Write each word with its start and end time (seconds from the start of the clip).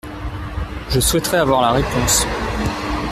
Je 0.89 0.99
souhaiterais 0.99 1.37
avoir 1.37 1.61
la 1.61 1.73
réponse. 1.73 2.25